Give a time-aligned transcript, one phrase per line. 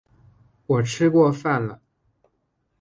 [0.65, 1.79] 我吃过饭了